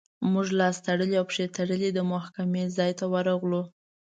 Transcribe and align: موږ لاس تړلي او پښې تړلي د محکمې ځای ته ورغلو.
موږ 0.31 0.47
لاس 0.59 0.75
تړلي 0.87 1.15
او 1.19 1.25
پښې 1.29 1.45
تړلي 1.57 1.89
د 1.93 1.99
محکمې 2.11 2.63
ځای 2.77 2.91
ته 2.99 3.05
ورغلو. 3.13 3.63